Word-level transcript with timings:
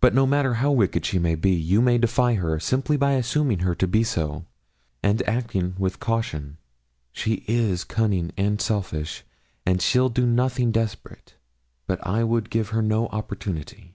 But 0.00 0.12
no 0.12 0.26
matter 0.26 0.54
how 0.54 0.72
wicked 0.72 1.06
she 1.06 1.20
may 1.20 1.36
be, 1.36 1.52
you 1.52 1.80
may 1.80 1.96
defy 1.96 2.34
her, 2.34 2.58
simply 2.58 2.96
by 2.96 3.12
assuming 3.12 3.60
her 3.60 3.76
to 3.76 3.86
be 3.86 4.02
so, 4.02 4.44
and 5.04 5.22
acting 5.22 5.76
with 5.78 6.00
caution; 6.00 6.56
she 7.12 7.44
is 7.46 7.84
cunning 7.84 8.32
and 8.36 8.60
selfish, 8.60 9.22
and 9.64 9.80
she'll 9.80 10.08
do 10.08 10.26
nothing 10.26 10.72
desperate. 10.72 11.36
But 11.86 12.04
I 12.04 12.24
would 12.24 12.50
give 12.50 12.70
her 12.70 12.82
no 12.82 13.06
opportunity.' 13.10 13.94